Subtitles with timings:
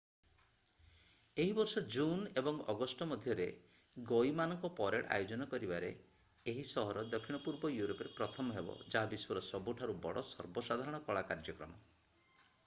[1.41, 3.45] ଏହି ବର୍ଷ ଜୁନ୍ ଏବଂ ଅଗଷ୍ଟ ମଧ୍ୟରେ
[4.11, 5.93] ଗଈ ମାନଙ୍କ ପରେଡ୍ ଆୟୋଜନ କରିବାରେ
[6.55, 11.81] ଏହି ସହର ଦକ୍ଷିଣ-ପୂର୍ବ ୟୁରୋପରେ ପ୍ରଥମ ହେବ ଯାହା ବିଶ୍ୱର ସବୁଠାରୁ ବଡ଼ ସର୍ବସାଧାରଣ କଳା କାର୍ଯ୍ୟକ୍ରମ